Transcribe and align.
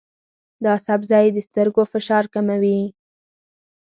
دا 0.65 0.73
سبزی 0.85 1.27
د 1.33 1.37
سترګو 1.47 1.83
فشار 1.93 2.23
کموي. 2.33 2.79